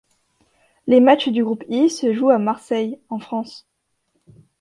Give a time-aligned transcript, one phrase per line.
[0.87, 3.67] Les matches du groupe I se jouent à Marseille, en France.